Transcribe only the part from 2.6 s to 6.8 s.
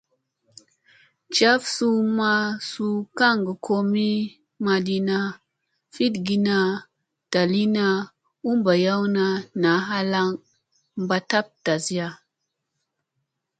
suu gaŋ komi maɗina, fiɗgina,